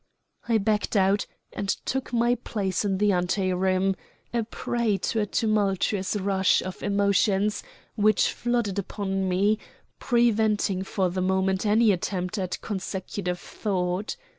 [0.49, 3.95] I backed out, and took my place in the ante room,
[4.33, 7.61] a prey to a tumultuous rush of emotions
[7.93, 9.59] which flooded upon me,
[9.99, 14.15] preventing for the moment any attempt at consecutive thought.